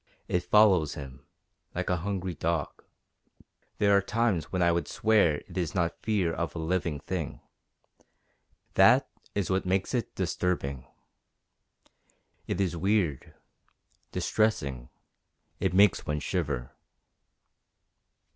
It 0.27 0.39
follows 0.41 0.95
him 0.95 1.27
like 1.75 1.91
a 1.91 1.97
hungry 1.97 2.33
dog. 2.33 2.85
There 3.77 3.95
are 3.95 4.01
times 4.01 4.45
when 4.51 4.63
I 4.63 4.71
would 4.71 4.87
swear 4.87 5.35
it 5.47 5.55
is 5.59 5.75
not 5.75 6.01
fear 6.01 6.33
of 6.33 6.55
a 6.55 6.57
living 6.57 6.99
thing. 7.01 7.39
That 8.73 9.07
is 9.35 9.51
what 9.51 9.63
makes 9.63 9.93
it 9.93 10.15
disturbing. 10.15 10.87
It 12.47 12.59
is 12.59 12.75
weird 12.75 13.35
distressing. 14.11 14.89
It 15.59 15.71
makes 15.71 16.03
one 16.03 16.19
shiver." 16.19 16.75